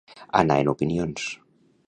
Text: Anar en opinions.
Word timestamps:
Anar 0.39 0.57
en 0.63 0.71
opinions. 0.73 1.29